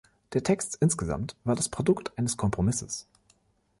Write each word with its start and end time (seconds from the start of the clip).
Der 0.33 0.41
Text 0.41 0.77
insgesamt 0.81 1.35
war 1.43 1.55
das 1.55 1.69
Produkt 1.69 2.17
eines 2.17 2.35
Kompromisses. 2.35 3.05